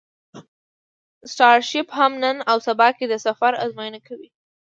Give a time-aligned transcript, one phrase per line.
[1.31, 4.29] سټارشیپ هم نن او سبا کې د سفر ازموینه کوي.